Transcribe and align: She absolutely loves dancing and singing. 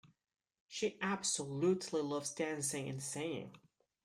She 0.67 0.97
absolutely 0.99 2.01
loves 2.01 2.33
dancing 2.33 2.89
and 2.89 3.03
singing. 3.03 3.55